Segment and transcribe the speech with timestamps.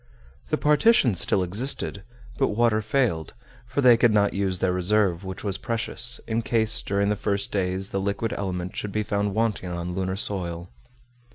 [0.49, 2.01] The partitions still existed,
[2.39, 3.35] but water failed,
[3.67, 7.51] for they could not use their reserve, which was precious, in case during the first
[7.51, 10.71] days the liquid element should be found wanting on lunar soil.